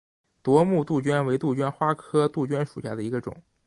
[0.41, 3.43] 夺目杜鹃为杜鹃花科杜鹃属下的一个种。